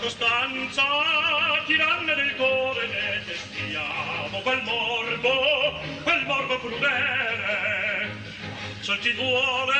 [0.00, 0.82] costanza
[1.66, 8.16] tiranne del cuore ne testiamo quel morbo quel morbo crudele
[8.80, 9.74] se chi vuole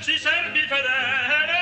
[0.00, 1.53] si servi fedele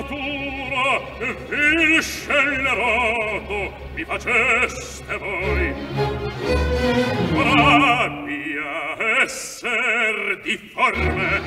[0.00, 5.74] natura e vil scellerato mi faceste voi.
[7.34, 11.40] Rabbia esser difforme.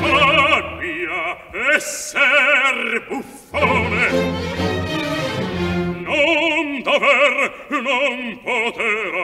[0.00, 1.38] Rabbia
[1.74, 4.06] esser buffone.
[6.04, 9.14] Non dover non poter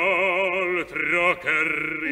[0.84, 2.03] altro che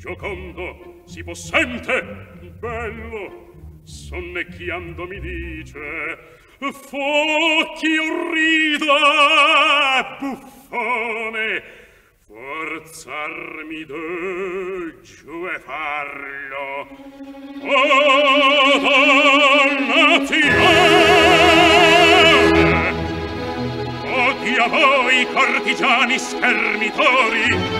[0.00, 2.02] giocondo si possente
[2.58, 6.18] bello sonnecchiando mi dice
[6.72, 8.96] fochi orrida
[10.18, 11.62] buffone
[12.26, 13.84] forzarmi
[15.02, 16.88] giù e farlo.
[17.62, 18.20] Oh, o
[19.68, 20.48] dannazione
[24.06, 27.79] Odia a voi cortigiani schermitori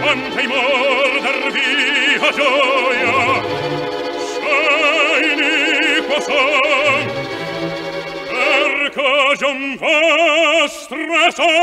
[0.00, 3.18] quanta imor dar via gioia
[4.30, 5.54] shaini
[6.08, 7.04] quasom
[8.30, 11.58] per cagion vostra solo.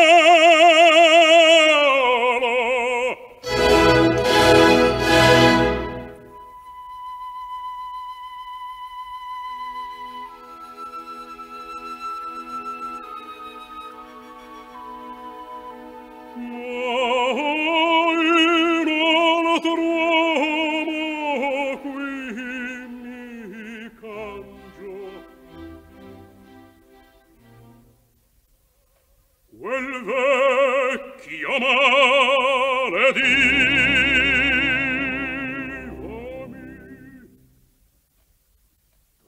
[29.65, 33.33] quel vecchio male di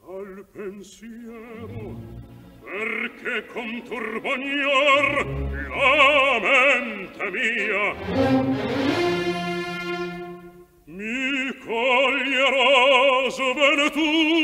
[0.00, 1.98] dal pensiero
[2.62, 5.06] perché con turbagnor
[5.74, 7.86] la mente mia
[10.84, 14.37] mi coglierò su ventura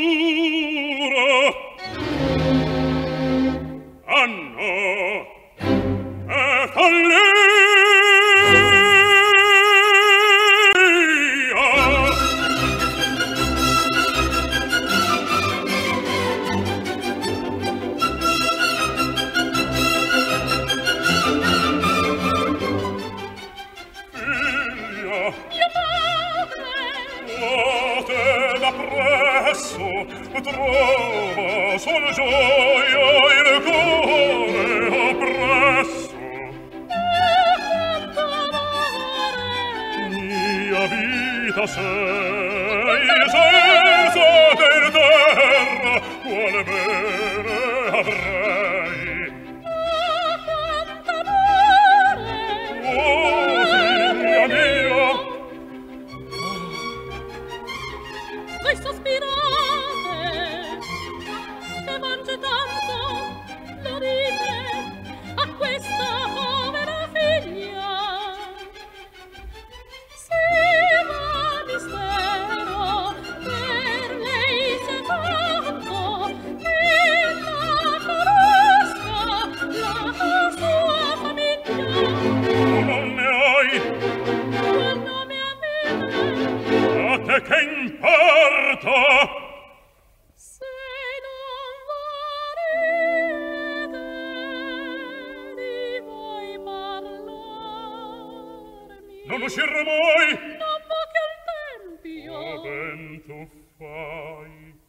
[103.25, 103.47] tu
[103.79, 104.84] fai.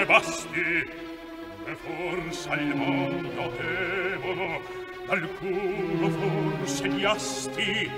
[0.00, 0.90] e basti
[1.64, 4.60] e forse al mondo tevono
[5.08, 7.90] alcuno forse gli asti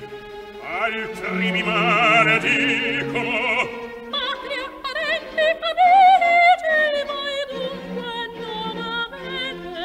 [0.62, 3.68] altri mi male dicono.
[4.10, 6.78] Patria parenti amici
[7.10, 9.84] voi dunque non avete.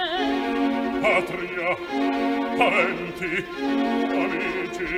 [1.01, 1.69] Patria
[2.55, 3.31] parenti
[4.24, 4.95] amici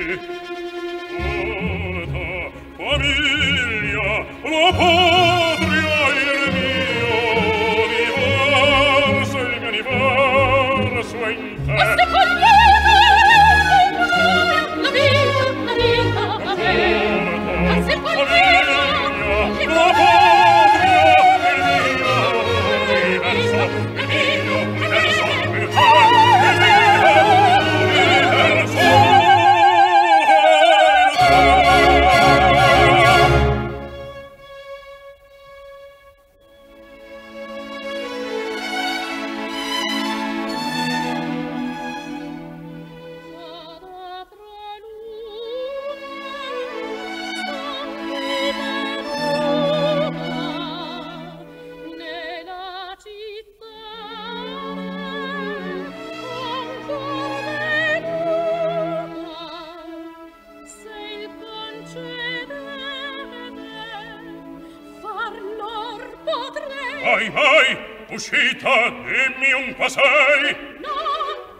[70.38, 70.56] Vuoi?
[70.78, 70.94] No!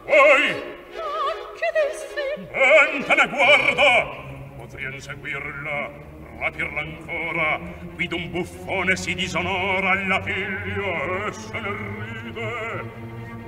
[0.04, 0.54] Vuoi?
[0.94, 1.10] No,
[1.58, 2.26] chiedessi!
[2.92, 5.90] Non te ne Potrei Potrien seguirla,
[6.38, 7.60] rapirla ancora,
[7.94, 11.70] guido un buffone si disonora alla figlia e se ne
[12.22, 12.84] ride.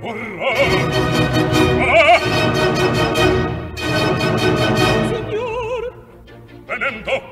[0.01, 0.53] Vorrà!
[1.79, 2.19] Vorrà!
[5.07, 5.83] Signor!
[6.65, 7.23] Venendo,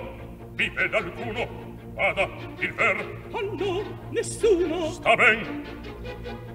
[0.52, 1.48] vi vede alcuno,
[1.94, 2.28] vada
[2.58, 3.20] il ver.
[3.32, 4.90] Oh no, nessuno!
[4.92, 6.46] Sta ben!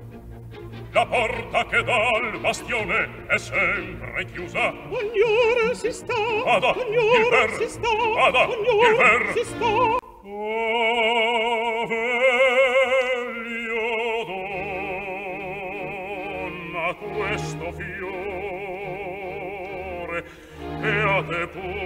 [0.94, 4.72] la porta che dà al bastione è sempre chiusa.
[4.90, 6.14] Ognora si sta,
[6.46, 9.66] Ada, ognora si sta, Ada, ognora si sta.
[9.66, 10.00] Oh,
[11.88, 12.24] veglio
[16.44, 18.64] donna, questo fiore,
[20.80, 21.83] che a te pure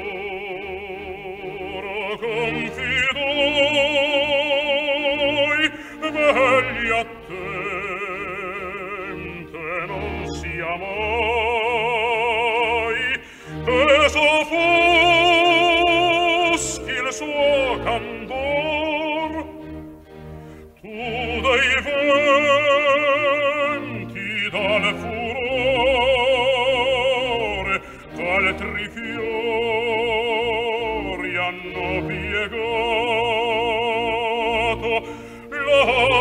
[35.90, 36.17] Oh!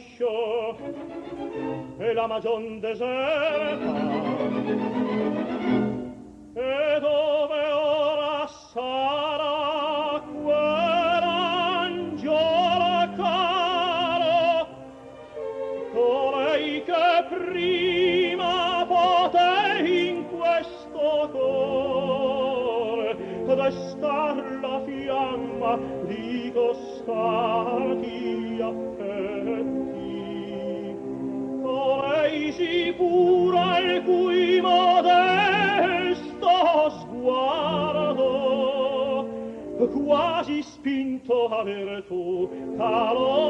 [0.00, 0.76] uscio
[1.98, 4.08] e la magion deserta.
[6.54, 14.66] E dove ora sarà quell'angiolo caro?
[15.92, 28.19] Colei che prima potei in questo cor destare la fiamma di costati.
[32.60, 35.40] sicura il cui modesto
[40.04, 41.64] quasi spinto a
[42.06, 43.49] tu calor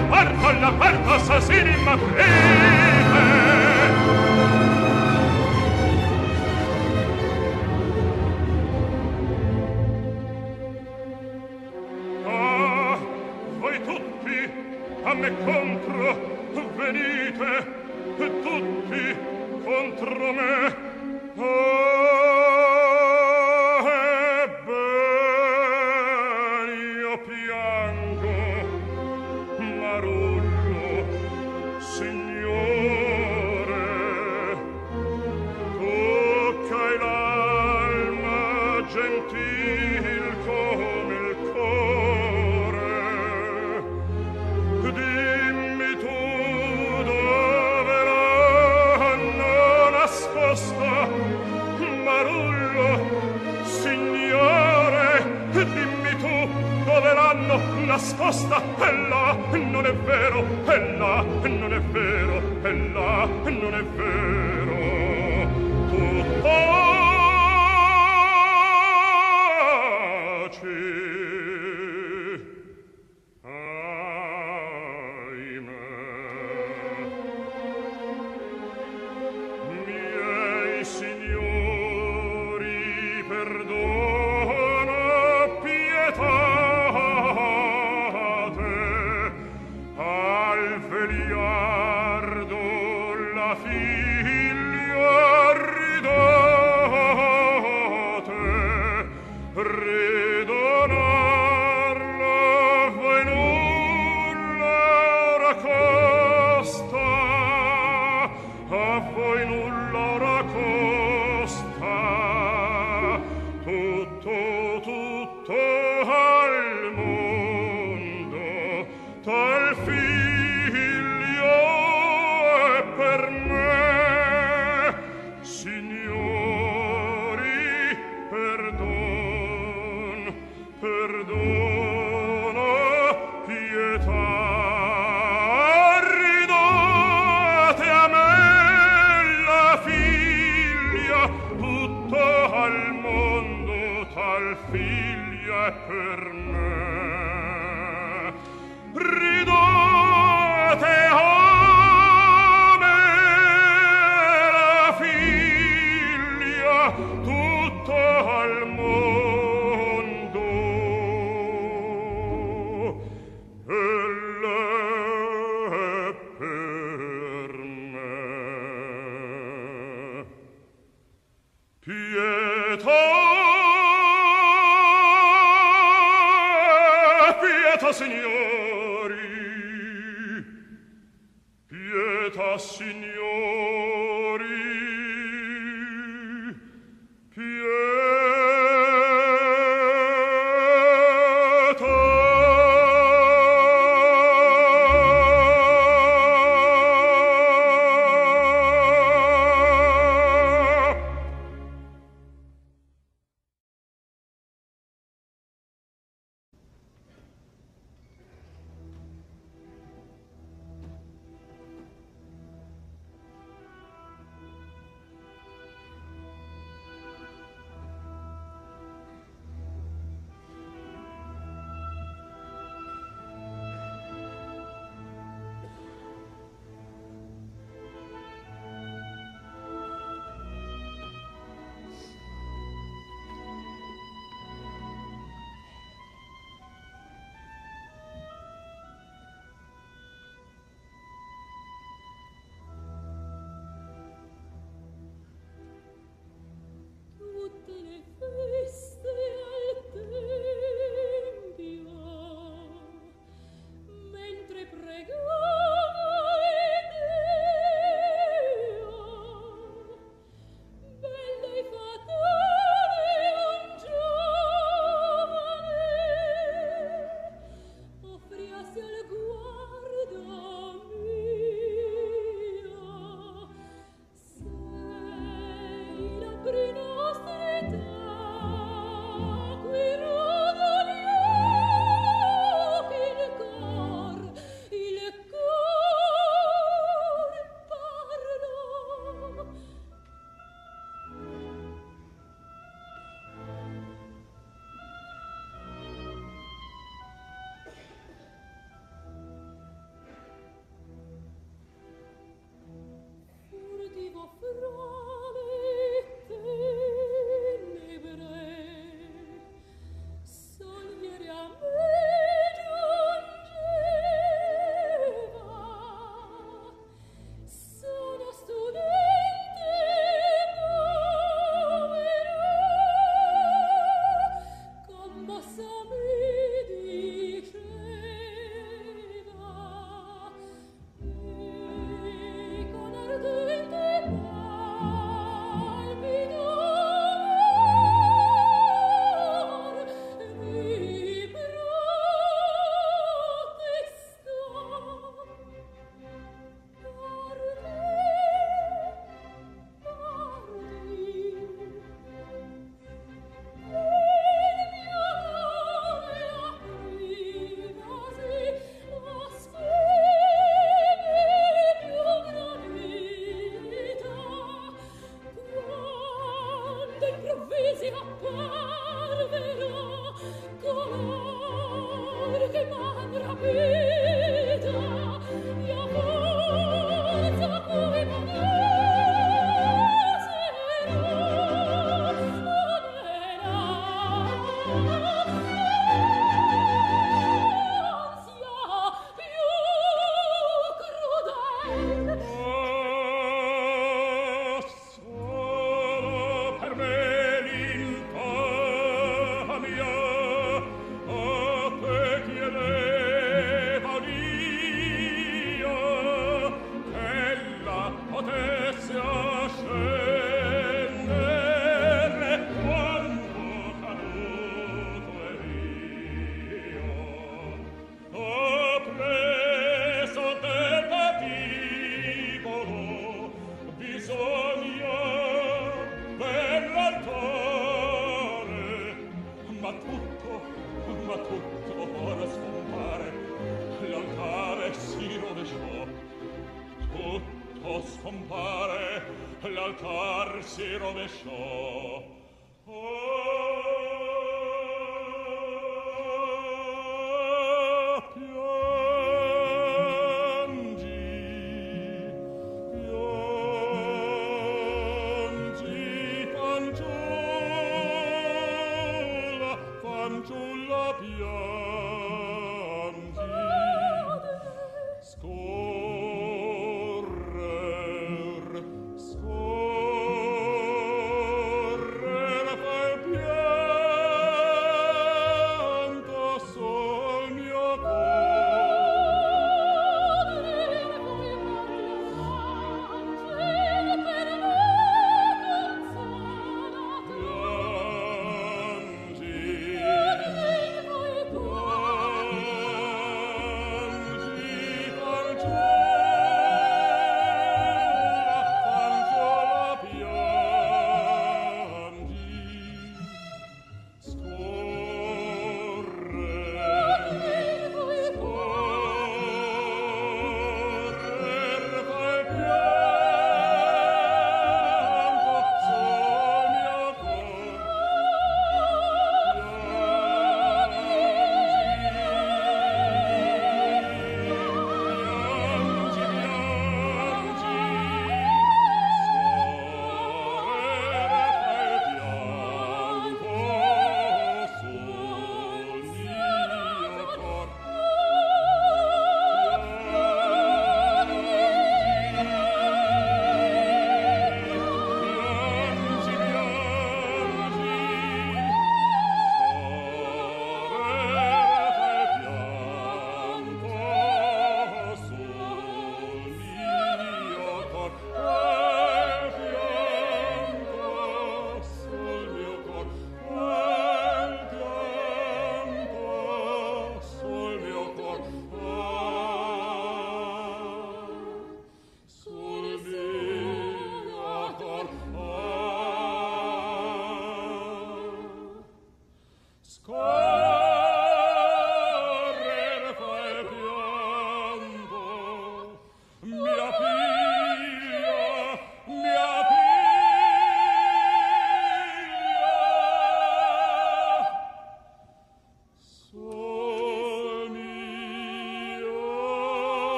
[0.00, 2.89] la guardo, la guardo, asesino in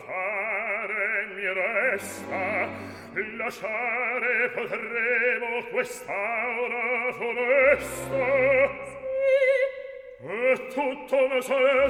[0.00, 2.68] fare mi resta
[3.36, 10.26] lasciare potremo quest'aula funesta sì.
[10.26, 11.88] E tutto ne sarà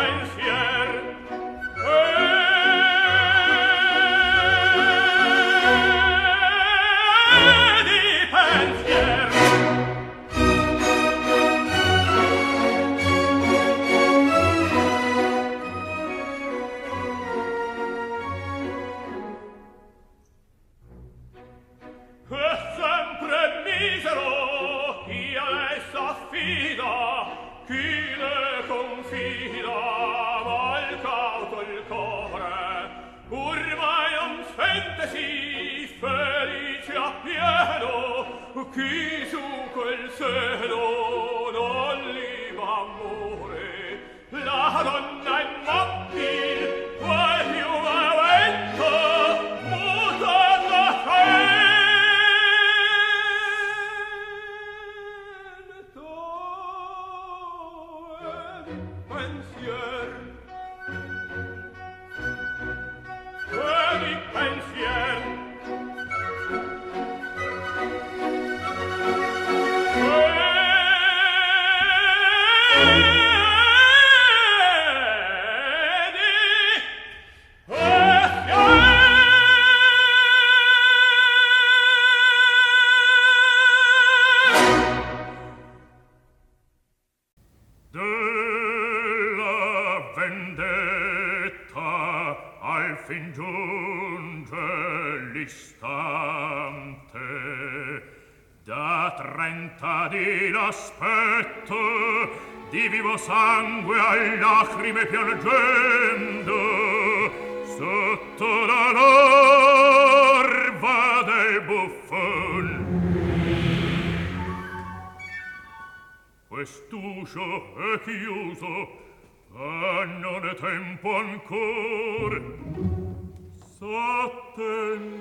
[0.00, 0.99] ein fier.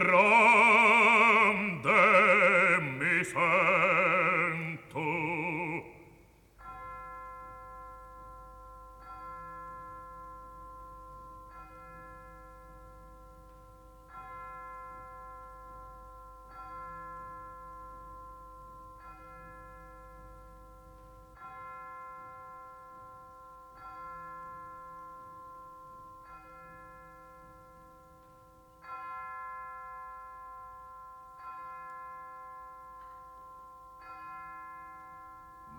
[0.00, 0.47] groß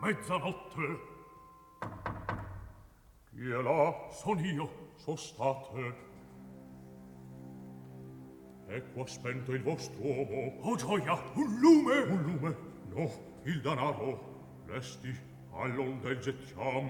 [0.09, 0.99] mezzanotte.
[3.29, 4.07] Chi è là?
[4.09, 6.07] Son io, sostate.
[8.67, 10.57] Ecco spento il vostro uomo.
[10.61, 11.97] Oh gioia, un lume!
[12.01, 12.55] Un lume?
[12.93, 13.09] No,
[13.43, 14.63] il danaro.
[14.65, 15.15] Resti,
[15.53, 16.87] all'onde gettiam.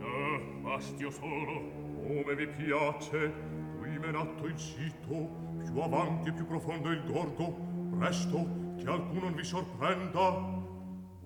[0.00, 1.88] Eh, bastio solo.
[2.06, 3.32] Come vi piace,
[3.78, 7.52] qui menatto il sito, più avanti e più profondo il gorgo,
[7.96, 10.58] presto, che alcuno non vi sorprenda.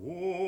[0.06, 0.43] Una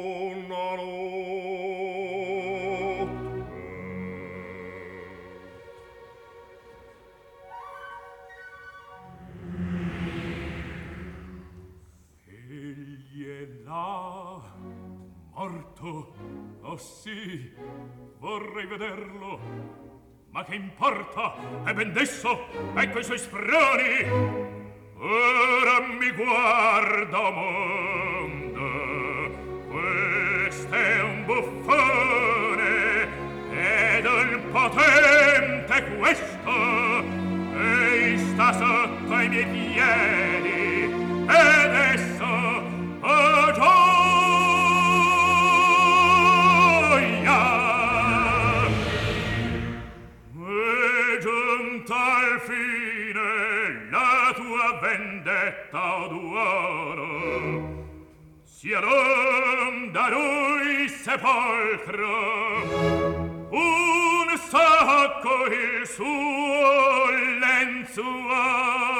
[16.76, 17.52] oh sì,
[18.18, 19.38] vorrei vederlo,
[20.30, 21.34] ma che importa,
[21.64, 24.02] è ben desso, ecco i suoi sproni,
[24.96, 27.85] ora mi guarda mondo,
[30.76, 32.74] è un buffone
[33.50, 36.54] ed il potente questo
[37.58, 40.84] e sta sotto i miei piedi
[41.28, 42.26] ed esso
[43.00, 43.86] oh gioia
[50.34, 53.28] e giunta al fine
[53.90, 57.14] la tua vendetta d'uoro
[58.44, 59.05] sia loro
[61.06, 62.16] sepolcro
[63.52, 68.95] un sacco il suo lenzuolo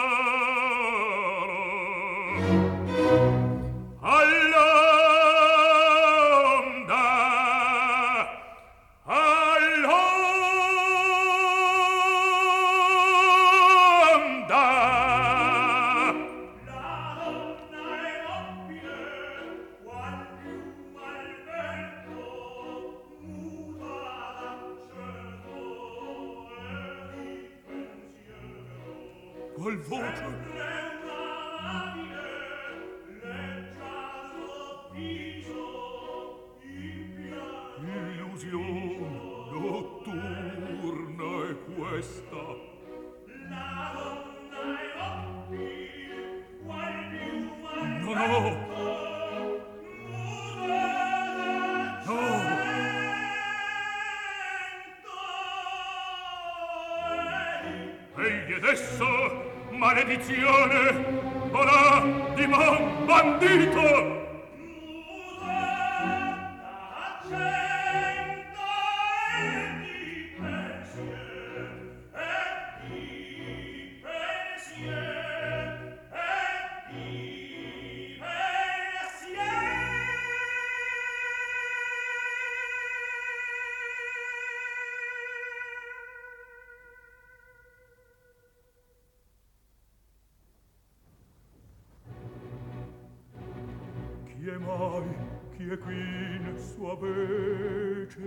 [94.59, 95.16] mai
[95.57, 98.20] chi è qui in sua vece.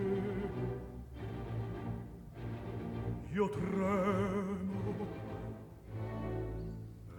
[3.32, 5.08] Io tremo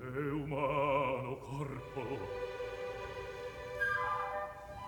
[0.00, 2.02] e umano corpo.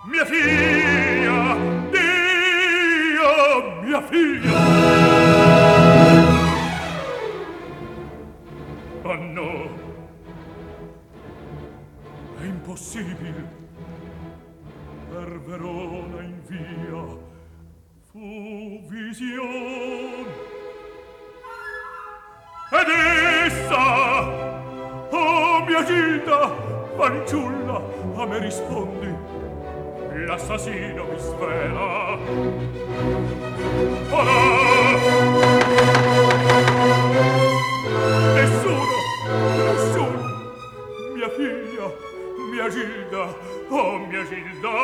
[0.04, 1.56] Mia figlia
[1.90, 3.32] Dio
[3.82, 5.21] mia figlia.
[15.46, 17.18] Verona in via.
[18.10, 20.26] Fu vision.
[22.70, 22.88] Ed
[23.46, 23.82] essa
[25.10, 26.54] oh mia gita
[26.96, 27.82] fanciulla
[28.16, 29.14] a me rispondi.
[30.26, 32.18] L'assassino mi svela.
[34.10, 35.52] Olà!
[38.34, 38.84] nessuno
[39.56, 40.20] nessuno.
[41.14, 41.86] Mia figlia
[42.52, 44.76] mia gilda oh mia Gilda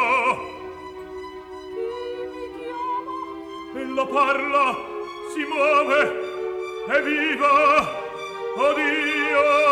[1.72, 3.80] chi mi chiama?
[3.80, 4.76] ella parla
[5.32, 6.00] si muove
[6.88, 8.06] è viva.
[8.56, 9.67] Oh Dio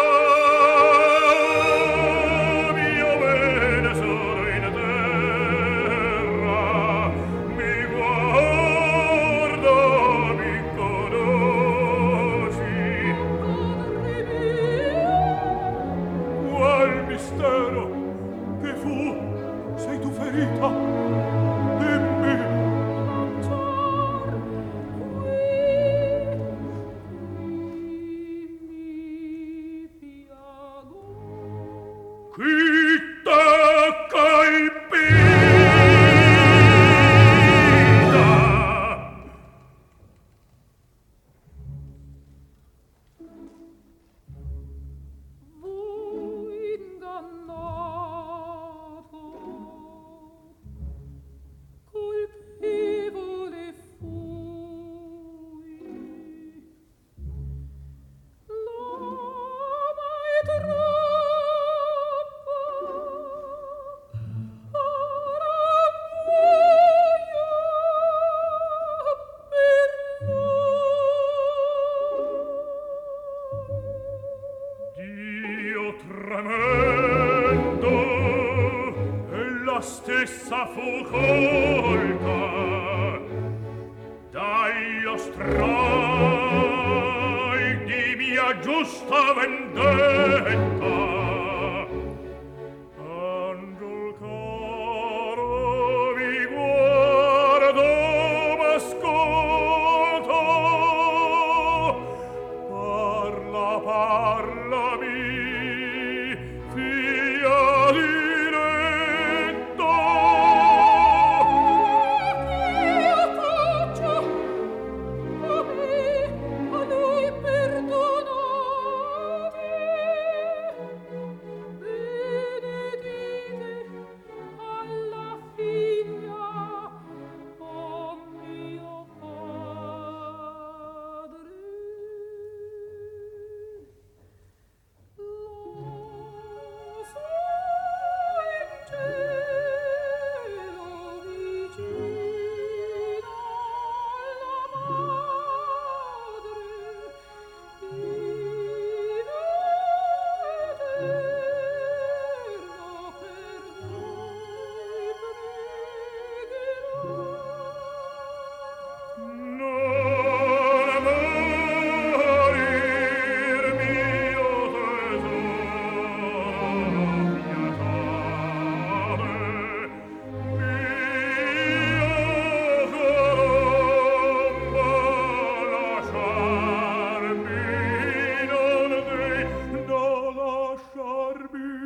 [180.97, 181.86] lasciarmi